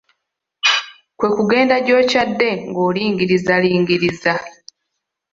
Kwe 1.17 1.27
kugenda 1.35 1.75
gy'okyadde 1.85 2.49
ng'olingirizalingiriza. 2.69 4.33